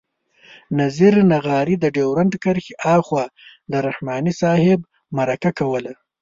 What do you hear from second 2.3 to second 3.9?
کرښې آخوا له